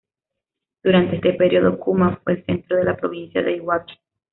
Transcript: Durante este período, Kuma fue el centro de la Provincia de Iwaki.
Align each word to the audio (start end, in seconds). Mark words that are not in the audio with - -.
Durante 0.83 1.17
este 1.17 1.33
período, 1.35 1.77
Kuma 1.79 2.19
fue 2.23 2.33
el 2.33 2.45
centro 2.47 2.75
de 2.75 2.85
la 2.85 2.97
Provincia 2.97 3.43
de 3.43 3.57
Iwaki. 3.57 3.93